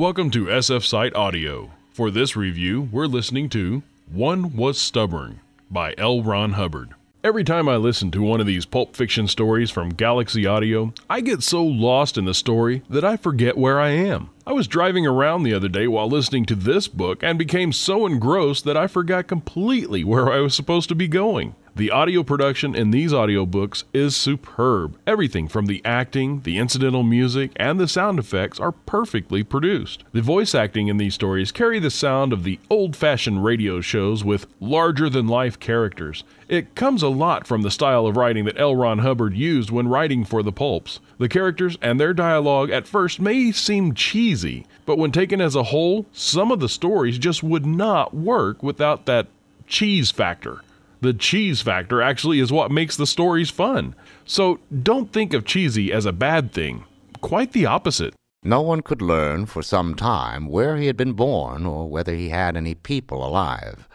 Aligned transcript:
Welcome 0.00 0.30
to 0.30 0.46
SF 0.46 0.82
Site 0.82 1.14
Audio. 1.14 1.72
For 1.92 2.10
this 2.10 2.34
review, 2.34 2.88
we're 2.90 3.04
listening 3.04 3.50
to 3.50 3.82
One 4.10 4.56
Was 4.56 4.80
Stubborn 4.80 5.40
by 5.70 5.94
L. 5.98 6.22
Ron 6.22 6.52
Hubbard. 6.52 6.94
Every 7.22 7.44
time 7.44 7.68
I 7.68 7.76
listen 7.76 8.10
to 8.12 8.22
one 8.22 8.40
of 8.40 8.46
these 8.46 8.64
pulp 8.64 8.96
fiction 8.96 9.28
stories 9.28 9.70
from 9.70 9.90
Galaxy 9.90 10.46
Audio, 10.46 10.94
I 11.10 11.20
get 11.20 11.42
so 11.42 11.62
lost 11.62 12.16
in 12.16 12.24
the 12.24 12.32
story 12.32 12.80
that 12.88 13.04
I 13.04 13.18
forget 13.18 13.58
where 13.58 13.78
I 13.78 13.90
am. 13.90 14.30
I 14.46 14.54
was 14.54 14.66
driving 14.66 15.06
around 15.06 15.42
the 15.42 15.52
other 15.52 15.68
day 15.68 15.86
while 15.86 16.08
listening 16.08 16.46
to 16.46 16.54
this 16.54 16.88
book 16.88 17.22
and 17.22 17.38
became 17.38 17.70
so 17.70 18.06
engrossed 18.06 18.64
that 18.64 18.78
I 18.78 18.86
forgot 18.86 19.26
completely 19.26 20.02
where 20.02 20.32
I 20.32 20.40
was 20.40 20.54
supposed 20.54 20.88
to 20.88 20.94
be 20.94 21.08
going. 21.08 21.54
The 21.76 21.92
audio 21.92 22.24
production 22.24 22.74
in 22.74 22.90
these 22.90 23.12
audiobooks 23.12 23.84
is 23.94 24.16
superb. 24.16 24.98
Everything 25.06 25.46
from 25.46 25.66
the 25.66 25.80
acting, 25.84 26.40
the 26.40 26.58
incidental 26.58 27.04
music, 27.04 27.52
and 27.56 27.78
the 27.78 27.86
sound 27.86 28.18
effects 28.18 28.58
are 28.58 28.72
perfectly 28.72 29.44
produced. 29.44 30.02
The 30.12 30.20
voice 30.20 30.52
acting 30.52 30.88
in 30.88 30.96
these 30.96 31.14
stories 31.14 31.52
carry 31.52 31.78
the 31.78 31.90
sound 31.90 32.32
of 32.32 32.42
the 32.42 32.58
old-fashioned 32.68 33.44
radio 33.44 33.80
shows 33.80 34.24
with 34.24 34.48
larger-than-life 34.58 35.60
characters. 35.60 36.24
It 36.48 36.74
comes 36.74 37.04
a 37.04 37.08
lot 37.08 37.46
from 37.46 37.62
the 37.62 37.70
style 37.70 38.04
of 38.04 38.16
writing 38.16 38.46
that 38.46 38.58
L. 38.58 38.74
Ron 38.74 38.98
Hubbard 38.98 39.34
used 39.34 39.70
when 39.70 39.86
writing 39.86 40.24
for 40.24 40.42
the 40.42 40.52
pulps. 40.52 40.98
The 41.18 41.28
characters 41.28 41.78
and 41.80 42.00
their 42.00 42.12
dialogue 42.12 42.70
at 42.70 42.88
first 42.88 43.20
may 43.20 43.52
seem 43.52 43.94
cheesy, 43.94 44.66
but 44.86 44.98
when 44.98 45.12
taken 45.12 45.40
as 45.40 45.54
a 45.54 45.62
whole, 45.62 46.06
some 46.12 46.50
of 46.50 46.58
the 46.58 46.68
stories 46.68 47.16
just 47.16 47.44
would 47.44 47.64
not 47.64 48.12
work 48.12 48.60
without 48.60 49.06
that 49.06 49.28
cheese 49.68 50.10
factor. 50.10 50.62
The 51.00 51.14
cheese 51.14 51.62
factor 51.62 52.02
actually 52.02 52.40
is 52.40 52.52
what 52.52 52.70
makes 52.70 52.96
the 52.96 53.06
stories 53.06 53.50
fun. 53.50 53.94
So 54.24 54.60
don't 54.82 55.12
think 55.12 55.32
of 55.32 55.46
cheesy 55.46 55.92
as 55.92 56.04
a 56.04 56.12
bad 56.12 56.52
thing. 56.52 56.84
Quite 57.20 57.52
the 57.52 57.66
opposite. 57.66 58.14
No 58.42 58.60
one 58.62 58.80
could 58.80 59.02
learn 59.02 59.46
for 59.46 59.62
some 59.62 59.94
time 59.94 60.46
where 60.46 60.76
he 60.76 60.86
had 60.86 60.96
been 60.96 61.12
born 61.12 61.66
or 61.66 61.88
whether 61.88 62.14
he 62.14 62.30
had 62.30 62.56
any 62.56 62.74
people 62.74 63.26
alive. 63.26 63.86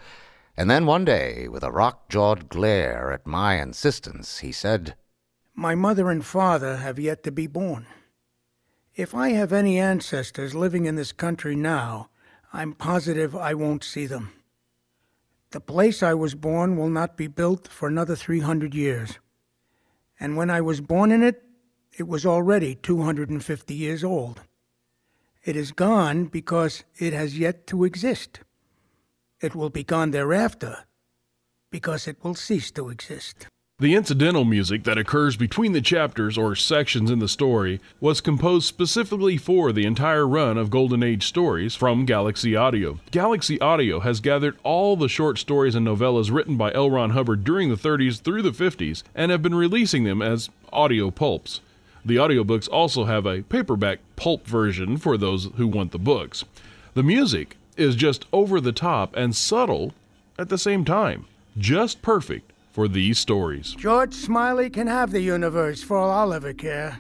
And 0.58 0.70
then 0.70 0.86
one 0.86 1.04
day, 1.04 1.48
with 1.48 1.64
a 1.64 1.72
rock 1.72 2.10
jawed 2.10 2.50
glare 2.50 3.12
at 3.12 3.28
my 3.28 3.62
insistence, 3.62 4.40
he 4.40 4.52
said, 4.52 4.96
My 5.54 5.76
mother 5.76 6.10
and 6.10 6.24
father 6.24 6.78
have 6.78 7.00
yet 7.00 7.24
to 7.24 7.32
be 7.32 7.48
born. 7.48 7.88
If 8.96 9.14
I 9.14 9.30
have 9.30 9.52
any 9.52 9.80
ancestors 9.80 10.56
living 10.56 10.86
in 10.86 10.96
this 10.96 11.12
country 11.12 11.56
now, 11.56 12.10
I'm 12.54 12.74
positive 12.74 13.36
I 13.36 13.54
won't 13.54 13.84
see 13.84 14.06
them. 14.06 14.32
The 15.56 15.62
place 15.62 16.04
I 16.04 16.14
was 16.14 16.36
born 16.36 16.76
will 16.76 16.90
not 16.90 17.16
be 17.16 17.28
built 17.28 17.70
for 17.70 17.88
another 17.88 18.18
300 18.18 18.76
years. 18.76 19.20
And 20.20 20.36
when 20.36 20.50
I 20.50 20.60
was 20.60 20.82
born 20.82 21.14
in 21.14 21.24
it, 21.24 21.44
it 21.98 22.10
was 22.10 22.26
already 22.26 22.76
250 22.76 23.74
years 23.74 24.04
old. 24.04 24.42
It 25.46 25.56
is 25.56 25.72
gone 25.72 26.26
because 26.26 26.84
it 26.98 27.14
has 27.14 27.40
yet 27.40 27.68
to 27.68 27.86
exist. 27.86 28.42
It 29.40 29.56
will 29.56 29.70
be 29.70 29.86
gone 29.86 30.12
thereafter 30.12 30.80
because 31.72 32.06
it 32.06 32.22
will 32.22 32.36
cease 32.36 32.70
to 32.72 32.90
exist. 32.90 33.48
The 33.78 33.94
incidental 33.94 34.46
music 34.46 34.86
that 34.86 34.98
occurs 34.98 35.36
between 35.36 35.74
the 35.74 35.82
chapters 35.82 36.38
or 36.38 36.56
sections 36.56 37.12
in 37.12 37.20
the 37.20 37.28
story 37.28 37.82
was 38.00 38.22
composed 38.22 38.66
specifically 38.66 39.36
for 39.36 39.74
the 39.74 39.86
entire 39.86 40.26
run 40.26 40.58
of 40.58 40.70
Golden 40.70 41.04
Age 41.04 41.28
stories 41.28 41.76
from 41.76 42.06
Galaxy 42.06 42.56
Audio. 42.56 43.02
Galaxy 43.12 43.60
Audio 43.60 44.00
has 44.00 44.22
gathered 44.22 44.58
all 44.64 44.96
the 44.96 45.10
short 45.10 45.38
stories 45.38 45.76
and 45.76 45.86
novellas 45.86 46.32
written 46.32 46.56
by 46.56 46.72
L. 46.72 46.90
Ron 46.90 47.10
Hubbard 47.10 47.44
during 47.44 47.68
the 47.68 47.76
30s 47.76 48.22
through 48.22 48.44
the 48.44 48.52
50s 48.52 49.04
and 49.14 49.30
have 49.30 49.42
been 49.42 49.54
releasing 49.54 50.06
them 50.06 50.22
as 50.22 50.50
audio 50.72 51.12
pulps. 51.12 51.60
The 52.06 52.16
audiobooks 52.16 52.70
also 52.72 53.04
have 53.04 53.26
a 53.26 53.42
paperback 53.42 54.00
pulp 54.16 54.48
version 54.48 54.96
for 54.96 55.18
those 55.18 55.50
who 55.58 55.68
want 55.68 55.92
the 55.92 56.00
books. 56.00 56.46
The 56.94 57.04
music 57.04 57.58
is 57.76 57.98
just 57.98 58.26
over 58.32 58.62
the 58.62 58.72
top 58.72 59.14
and 59.18 59.36
subtle 59.36 59.94
at 60.40 60.48
the 60.48 60.58
same 60.58 60.86
time. 60.86 61.26
Just 61.58 62.02
perfect 62.02 62.54
for 62.76 62.90
these 62.90 63.18
stories. 63.18 63.74
George 63.76 64.14
Smiley 64.14 64.70
can 64.70 64.86
have 64.86 65.12
the 65.12 65.22
universe 65.22 65.82
for 65.82 65.96
all 65.96 66.12
I'll 66.12 66.34
ever 66.34 66.52
care. 66.52 67.00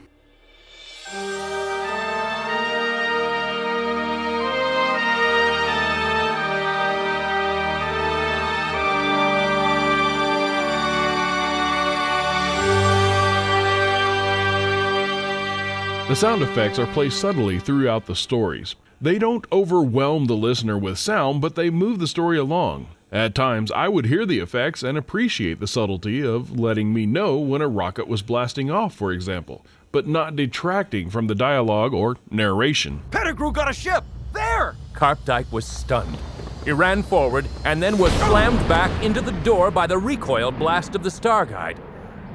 The 16.07 16.15
sound 16.15 16.41
effects 16.41 16.79
are 16.79 16.85
placed 16.85 17.19
subtly 17.19 17.59
throughout 17.59 18.05
the 18.05 18.15
stories. 18.15 18.77
They 19.01 19.19
don't 19.19 19.45
overwhelm 19.51 20.27
the 20.27 20.37
listener 20.37 20.77
with 20.77 20.97
sound, 20.97 21.41
but 21.41 21.55
they 21.55 21.69
move 21.69 21.99
the 21.99 22.07
story 22.07 22.37
along. 22.37 22.87
At 23.15 23.33
times, 23.33 23.71
I 23.71 23.87
would 23.87 24.07
hear 24.07 24.25
the 24.25 24.39
effects 24.39 24.83
and 24.83 24.97
appreciate 24.97 25.61
the 25.61 25.67
subtlety 25.67 26.21
of 26.21 26.59
letting 26.59 26.93
me 26.93 27.05
know 27.05 27.37
when 27.37 27.61
a 27.61 27.67
rocket 27.69 28.09
was 28.09 28.21
blasting 28.21 28.69
off, 28.69 28.93
for 28.93 29.13
example, 29.13 29.65
but 29.93 30.05
not 30.05 30.35
detracting 30.35 31.09
from 31.09 31.27
the 31.27 31.33
dialogue 31.33 31.93
or 31.93 32.17
narration. 32.29 33.03
Pettigrew 33.11 33.53
got 33.53 33.69
a 33.69 33.73
ship! 33.73 34.03
There! 34.33 34.75
Carpdike 34.93 35.49
was 35.49 35.65
stunned. 35.65 36.17
He 36.65 36.73
ran 36.73 37.03
forward 37.03 37.47
and 37.63 37.81
then 37.81 37.97
was 37.97 38.11
slammed 38.15 38.67
back 38.67 38.91
into 39.01 39.21
the 39.21 39.31
door 39.43 39.71
by 39.71 39.87
the 39.87 39.97
recoil 39.97 40.51
blast 40.51 40.93
of 40.93 41.01
the 41.01 41.09
Star 41.09 41.45
Guide. 41.45 41.77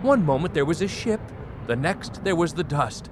One 0.01 0.25
moment 0.25 0.55
there 0.55 0.65
was 0.65 0.81
a 0.81 0.89
ship, 0.89 1.21
the 1.67 1.77
next 1.77 2.25
there 2.25 2.37
was 2.37 2.55
the 2.55 2.65
dust. 2.65 3.11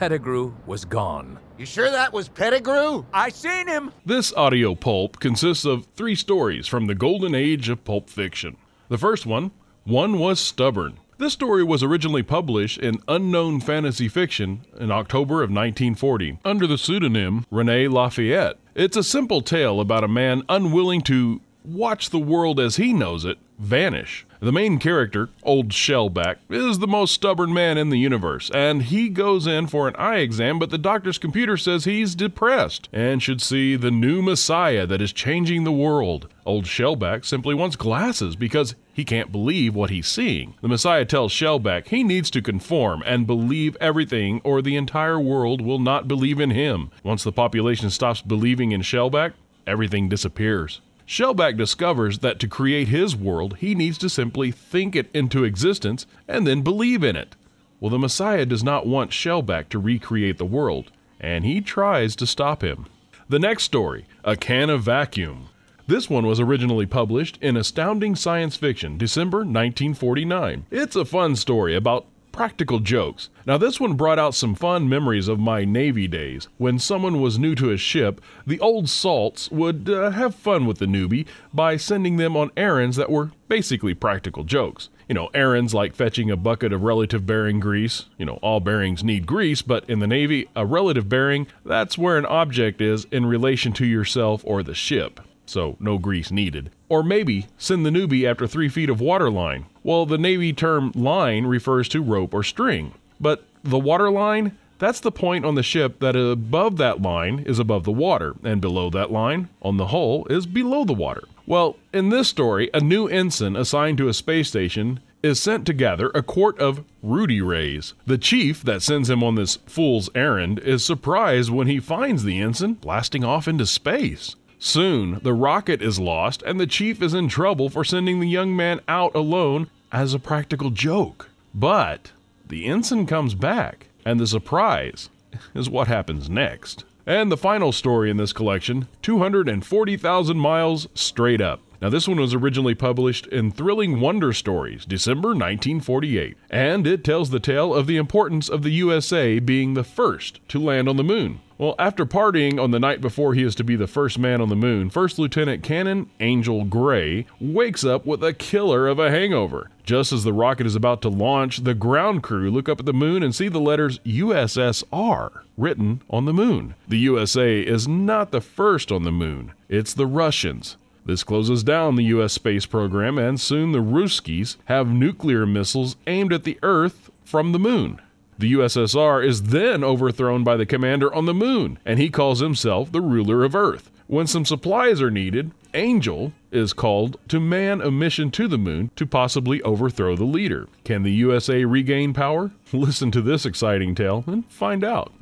Pettigrew 0.00 0.54
was 0.64 0.86
gone. 0.86 1.38
You 1.58 1.66
sure 1.66 1.90
that 1.90 2.10
was 2.10 2.26
Pettigrew? 2.26 3.04
I 3.12 3.28
seen 3.28 3.68
him! 3.68 3.92
This 4.06 4.32
audio 4.32 4.74
pulp 4.74 5.20
consists 5.20 5.66
of 5.66 5.84
three 5.94 6.14
stories 6.14 6.66
from 6.66 6.86
the 6.86 6.94
golden 6.94 7.34
age 7.34 7.68
of 7.68 7.84
pulp 7.84 8.08
fiction. 8.08 8.56
The 8.88 8.96
first 8.96 9.26
one, 9.26 9.50
One 9.84 10.18
Was 10.18 10.40
Stubborn. 10.40 10.96
This 11.18 11.34
story 11.34 11.62
was 11.62 11.82
originally 11.82 12.22
published 12.22 12.78
in 12.78 13.02
Unknown 13.08 13.60
Fantasy 13.60 14.08
Fiction 14.08 14.64
in 14.78 14.90
October 14.90 15.42
of 15.42 15.50
1940 15.50 16.38
under 16.46 16.66
the 16.66 16.78
pseudonym 16.78 17.44
Rene 17.50 17.88
Lafayette. 17.88 18.56
It's 18.74 18.96
a 18.96 19.04
simple 19.04 19.42
tale 19.42 19.80
about 19.80 20.02
a 20.02 20.08
man 20.08 20.44
unwilling 20.48 21.02
to 21.02 21.42
watch 21.62 22.08
the 22.08 22.18
world 22.18 22.58
as 22.58 22.76
he 22.76 22.94
knows 22.94 23.26
it 23.26 23.36
vanish. 23.58 24.24
The 24.42 24.52
main 24.52 24.78
character, 24.78 25.28
Old 25.42 25.68
Shellback, 25.68 26.36
is 26.48 26.78
the 26.78 26.86
most 26.86 27.12
stubborn 27.12 27.52
man 27.52 27.76
in 27.76 27.90
the 27.90 27.98
universe, 27.98 28.50
and 28.54 28.84
he 28.84 29.10
goes 29.10 29.46
in 29.46 29.66
for 29.66 29.86
an 29.86 29.94
eye 29.96 30.20
exam, 30.20 30.58
but 30.58 30.70
the 30.70 30.78
doctor's 30.78 31.18
computer 31.18 31.58
says 31.58 31.84
he's 31.84 32.14
depressed 32.14 32.88
and 32.90 33.22
should 33.22 33.42
see 33.42 33.76
the 33.76 33.90
new 33.90 34.22
messiah 34.22 34.86
that 34.86 35.02
is 35.02 35.12
changing 35.12 35.64
the 35.64 35.70
world. 35.70 36.26
Old 36.46 36.64
Shellback 36.64 37.26
simply 37.26 37.54
wants 37.54 37.76
glasses 37.76 38.34
because 38.34 38.74
he 38.94 39.04
can't 39.04 39.30
believe 39.30 39.74
what 39.74 39.90
he's 39.90 40.08
seeing. 40.08 40.54
The 40.62 40.68
messiah 40.68 41.04
tells 41.04 41.34
Shellback 41.34 41.88
he 41.88 42.02
needs 42.02 42.30
to 42.30 42.40
conform 42.40 43.02
and 43.04 43.26
believe 43.26 43.76
everything, 43.78 44.40
or 44.42 44.62
the 44.62 44.76
entire 44.76 45.20
world 45.20 45.60
will 45.60 45.78
not 45.78 46.08
believe 46.08 46.40
in 46.40 46.48
him. 46.48 46.90
Once 47.04 47.22
the 47.24 47.30
population 47.30 47.90
stops 47.90 48.22
believing 48.22 48.72
in 48.72 48.80
Shellback, 48.80 49.34
everything 49.66 50.08
disappears. 50.08 50.80
Shellback 51.10 51.56
discovers 51.56 52.20
that 52.20 52.38
to 52.38 52.46
create 52.46 52.86
his 52.86 53.16
world, 53.16 53.56
he 53.56 53.74
needs 53.74 53.98
to 53.98 54.08
simply 54.08 54.52
think 54.52 54.94
it 54.94 55.10
into 55.12 55.42
existence 55.42 56.06
and 56.28 56.46
then 56.46 56.62
believe 56.62 57.02
in 57.02 57.16
it. 57.16 57.34
Well, 57.80 57.90
the 57.90 57.98
Messiah 57.98 58.46
does 58.46 58.62
not 58.62 58.86
want 58.86 59.10
Shellback 59.10 59.70
to 59.70 59.80
recreate 59.80 60.38
the 60.38 60.44
world, 60.44 60.92
and 61.18 61.44
he 61.44 61.62
tries 61.62 62.14
to 62.14 62.28
stop 62.28 62.62
him. 62.62 62.86
The 63.28 63.40
next 63.40 63.64
story, 63.64 64.06
A 64.22 64.36
Can 64.36 64.70
of 64.70 64.82
Vacuum. 64.84 65.48
This 65.88 66.08
one 66.08 66.28
was 66.28 66.38
originally 66.38 66.86
published 66.86 67.38
in 67.42 67.56
Astounding 67.56 68.14
Science 68.14 68.54
Fiction, 68.54 68.96
December 68.96 69.38
1949. 69.38 70.66
It's 70.70 70.94
a 70.94 71.04
fun 71.04 71.34
story 71.34 71.74
about 71.74 72.06
practical 72.32 72.80
jokes. 72.80 73.28
Now, 73.46 73.58
this 73.58 73.80
one 73.80 73.94
brought 73.94 74.18
out 74.18 74.34
some 74.34 74.54
fond 74.54 74.88
memories 74.88 75.28
of 75.28 75.38
my 75.38 75.64
Navy 75.64 76.06
days. 76.06 76.48
When 76.58 76.78
someone 76.78 77.20
was 77.20 77.38
new 77.38 77.54
to 77.56 77.70
a 77.70 77.76
ship, 77.76 78.20
the 78.46 78.60
old 78.60 78.88
salts 78.88 79.50
would 79.50 79.88
uh, 79.88 80.10
have 80.10 80.34
fun 80.34 80.66
with 80.66 80.78
the 80.78 80.86
newbie 80.86 81.26
by 81.52 81.76
sending 81.76 82.16
them 82.16 82.36
on 82.36 82.50
errands 82.56 82.96
that 82.96 83.10
were 83.10 83.32
basically 83.48 83.94
practical 83.94 84.44
jokes. 84.44 84.88
You 85.08 85.14
know, 85.14 85.30
errands 85.34 85.74
like 85.74 85.94
fetching 85.94 86.30
a 86.30 86.36
bucket 86.36 86.72
of 86.72 86.82
relative 86.82 87.26
bearing 87.26 87.58
grease. 87.58 88.06
You 88.16 88.26
know, 88.26 88.38
all 88.42 88.60
bearings 88.60 89.02
need 89.02 89.26
grease, 89.26 89.62
but 89.62 89.88
in 89.88 89.98
the 89.98 90.06
Navy, 90.06 90.48
a 90.54 90.64
relative 90.64 91.08
bearing, 91.08 91.48
that's 91.64 91.98
where 91.98 92.16
an 92.16 92.26
object 92.26 92.80
is 92.80 93.06
in 93.10 93.26
relation 93.26 93.72
to 93.74 93.86
yourself 93.86 94.42
or 94.44 94.62
the 94.62 94.74
ship 94.74 95.20
so 95.50 95.76
no 95.80 95.98
grease 95.98 96.30
needed. 96.30 96.70
Or 96.88 97.02
maybe 97.02 97.46
send 97.58 97.84
the 97.84 97.90
newbie 97.90 98.28
after 98.28 98.46
three 98.46 98.68
feet 98.68 98.88
of 98.88 99.00
water 99.00 99.30
line. 99.30 99.66
Well, 99.82 100.06
the 100.06 100.18
Navy 100.18 100.52
term 100.52 100.92
line 100.94 101.44
refers 101.46 101.88
to 101.90 102.02
rope 102.02 102.32
or 102.32 102.42
string. 102.42 102.94
But 103.20 103.44
the 103.62 103.78
water 103.78 104.10
line, 104.10 104.56
that's 104.78 105.00
the 105.00 105.12
point 105.12 105.44
on 105.44 105.56
the 105.56 105.62
ship 105.62 106.00
that 106.00 106.16
above 106.16 106.78
that 106.78 107.02
line 107.02 107.40
is 107.40 107.58
above 107.58 107.84
the 107.84 107.92
water, 107.92 108.34
and 108.42 108.60
below 108.60 108.88
that 108.90 109.12
line, 109.12 109.48
on 109.60 109.76
the 109.76 109.88
hull, 109.88 110.26
is 110.30 110.46
below 110.46 110.84
the 110.84 110.94
water. 110.94 111.24
Well, 111.46 111.76
in 111.92 112.08
this 112.08 112.28
story, 112.28 112.70
a 112.72 112.80
new 112.80 113.06
ensign 113.08 113.56
assigned 113.56 113.98
to 113.98 114.08
a 114.08 114.14
space 114.14 114.48
station 114.48 115.00
is 115.22 115.40
sent 115.40 115.66
to 115.66 115.72
gather 115.74 116.10
a 116.14 116.22
quart 116.22 116.58
of 116.58 116.84
Rudy 117.02 117.42
Rays. 117.42 117.92
The 118.06 118.16
chief 118.16 118.62
that 118.62 118.82
sends 118.82 119.10
him 119.10 119.22
on 119.22 119.34
this 119.34 119.56
fool's 119.66 120.08
errand 120.14 120.60
is 120.60 120.84
surprised 120.84 121.50
when 121.50 121.66
he 121.66 121.78
finds 121.78 122.24
the 122.24 122.40
ensign 122.40 122.74
blasting 122.74 123.22
off 123.24 123.46
into 123.46 123.66
space. 123.66 124.36
Soon, 124.62 125.20
the 125.22 125.32
rocket 125.32 125.80
is 125.80 125.98
lost, 125.98 126.42
and 126.42 126.60
the 126.60 126.66
chief 126.66 127.00
is 127.00 127.14
in 127.14 127.28
trouble 127.28 127.70
for 127.70 127.82
sending 127.82 128.20
the 128.20 128.28
young 128.28 128.54
man 128.54 128.78
out 128.86 129.14
alone 129.14 129.70
as 129.90 130.12
a 130.12 130.18
practical 130.18 130.68
joke. 130.68 131.30
But 131.54 132.12
the 132.46 132.66
ensign 132.66 133.06
comes 133.06 133.34
back, 133.34 133.86
and 134.04 134.20
the 134.20 134.26
surprise 134.26 135.08
is 135.54 135.70
what 135.70 135.88
happens 135.88 136.28
next. 136.28 136.84
And 137.06 137.32
the 137.32 137.38
final 137.38 137.72
story 137.72 138.10
in 138.10 138.18
this 138.18 138.34
collection 138.34 138.86
240,000 139.00 140.36
miles 140.36 140.88
straight 140.94 141.40
up. 141.40 141.62
Now, 141.80 141.88
this 141.88 142.06
one 142.06 142.20
was 142.20 142.34
originally 142.34 142.74
published 142.74 143.26
in 143.28 143.50
Thrilling 143.50 144.00
Wonder 144.00 144.34
Stories, 144.34 144.84
December 144.84 145.28
1948, 145.28 146.36
and 146.50 146.86
it 146.86 147.02
tells 147.02 147.30
the 147.30 147.40
tale 147.40 147.74
of 147.74 147.86
the 147.86 147.96
importance 147.96 148.50
of 148.50 148.62
the 148.62 148.72
USA 148.72 149.38
being 149.38 149.72
the 149.72 149.84
first 149.84 150.40
to 150.48 150.60
land 150.60 150.90
on 150.90 150.98
the 150.98 151.04
moon. 151.04 151.40
Well, 151.56 151.74
after 151.78 152.04
partying 152.04 152.58
on 152.58 152.70
the 152.70 152.78
night 152.78 153.00
before 153.00 153.32
he 153.32 153.42
is 153.42 153.54
to 153.54 153.64
be 153.64 153.76
the 153.76 153.86
first 153.86 154.18
man 154.18 154.42
on 154.42 154.50
the 154.50 154.56
moon, 154.56 154.90
First 154.90 155.18
Lieutenant 155.18 155.62
Cannon 155.62 156.10
Angel 156.20 156.64
Gray 156.64 157.26
wakes 157.40 157.82
up 157.82 158.04
with 158.04 158.22
a 158.22 158.34
killer 158.34 158.86
of 158.86 158.98
a 158.98 159.10
hangover. 159.10 159.70
Just 159.84 160.12
as 160.12 160.24
the 160.24 160.32
rocket 160.34 160.66
is 160.66 160.76
about 160.76 161.00
to 161.02 161.08
launch, 161.08 161.64
the 161.64 161.74
ground 161.74 162.22
crew 162.22 162.50
look 162.50 162.68
up 162.68 162.80
at 162.80 162.86
the 162.86 162.92
moon 162.92 163.22
and 163.22 163.34
see 163.34 163.48
the 163.48 163.58
letters 163.58 163.98
USSR 164.00 165.42
written 165.56 166.02
on 166.10 166.26
the 166.26 166.34
moon. 166.34 166.74
The 166.88 166.98
USA 166.98 167.60
is 167.60 167.88
not 167.88 168.32
the 168.32 168.40
first 168.42 168.92
on 168.92 169.02
the 169.04 169.12
moon, 169.12 169.52
it's 169.68 169.94
the 169.94 170.06
Russians. 170.06 170.76
This 171.10 171.24
closes 171.24 171.64
down 171.64 171.96
the 171.96 172.04
U.S. 172.04 172.34
space 172.34 172.66
program, 172.66 173.18
and 173.18 173.40
soon 173.40 173.72
the 173.72 173.80
Ruskies 173.80 174.58
have 174.66 174.92
nuclear 174.92 175.44
missiles 175.44 175.96
aimed 176.06 176.32
at 176.32 176.44
the 176.44 176.56
Earth 176.62 177.10
from 177.24 177.50
the 177.50 177.58
moon. 177.58 178.00
The 178.38 178.52
USSR 178.52 179.26
is 179.26 179.42
then 179.42 179.82
overthrown 179.82 180.44
by 180.44 180.56
the 180.56 180.64
commander 180.64 181.12
on 181.12 181.26
the 181.26 181.34
moon, 181.34 181.80
and 181.84 181.98
he 181.98 182.10
calls 182.10 182.38
himself 182.38 182.92
the 182.92 183.00
ruler 183.00 183.42
of 183.42 183.56
Earth. 183.56 183.90
When 184.06 184.28
some 184.28 184.44
supplies 184.44 185.02
are 185.02 185.10
needed, 185.10 185.50
Angel 185.74 186.32
is 186.52 186.72
called 186.72 187.18
to 187.26 187.40
man 187.40 187.80
a 187.80 187.90
mission 187.90 188.30
to 188.30 188.46
the 188.46 188.56
moon 188.56 188.92
to 188.94 189.04
possibly 189.04 189.60
overthrow 189.62 190.14
the 190.14 190.22
leader. 190.22 190.68
Can 190.84 191.02
the 191.02 191.10
USA 191.10 191.64
regain 191.64 192.12
power? 192.12 192.52
Listen 192.72 193.10
to 193.10 193.20
this 193.20 193.44
exciting 193.44 193.96
tale 193.96 194.22
and 194.28 194.48
find 194.48 194.84
out. 194.84 195.12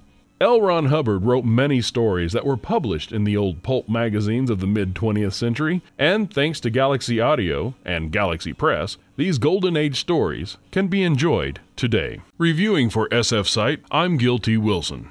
L. 0.41 0.61
Ron 0.61 0.87
Hubbard 0.87 1.25
wrote 1.25 1.45
many 1.45 1.81
stories 1.81 2.33
that 2.33 2.47
were 2.47 2.57
published 2.57 3.11
in 3.11 3.25
the 3.25 3.37
old 3.37 3.65
pulp 3.65 3.89
magazines 3.89 4.51
of 4.51 4.61
the 4.61 4.69
mid 4.69 4.95
20th 4.95 5.33
century, 5.33 5.83
and 5.99 6.33
thanks 6.33 6.61
to 6.61 6.71
Galaxy 6.71 7.21
Audio 7.21 7.75
and 7.85 8.13
Galaxy 8.13 8.53
Press, 8.53 8.99
these 9.17 9.39
Golden 9.39 9.77
Age 9.77 9.99
stories 9.99 10.57
can 10.71 10.87
be 10.87 11.03
enjoyed 11.03 11.59
today. 11.75 12.21
Reviewing 12.39 12.89
for 12.89 13.09
SF 13.09 13.49
Site, 13.49 13.81
I'm 13.91 14.17
Gil 14.17 14.39
T. 14.39 14.57
Wilson. 14.57 15.11